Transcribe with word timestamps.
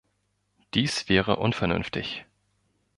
Dies 0.73 1.09
wäre 1.09 1.35
unvernünftig. 1.37 2.25